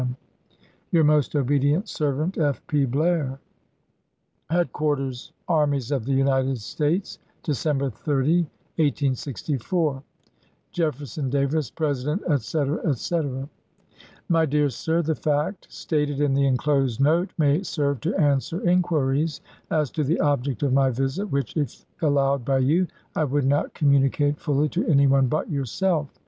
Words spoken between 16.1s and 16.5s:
in the